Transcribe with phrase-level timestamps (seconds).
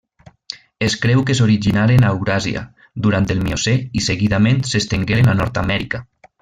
[0.85, 2.65] Es creu que s'originaren a Euràsia
[3.07, 6.07] durant el Miocè i seguidament s'estengueren a Nord-amèrica.